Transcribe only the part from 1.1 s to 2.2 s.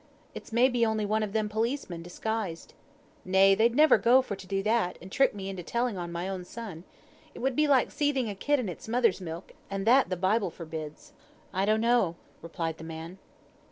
of them policemen,